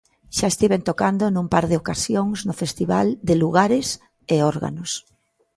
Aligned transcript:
Xa 0.37 0.47
estiven 0.49 0.81
tocando 0.89 1.23
nun 1.33 1.47
par 1.53 1.65
de 1.69 1.79
ocasións 1.81 2.37
no 2.47 2.53
festival 2.61 3.07
De 3.27 3.35
Lugares 3.43 3.87
e 4.33 4.35
Órganos. 4.53 4.91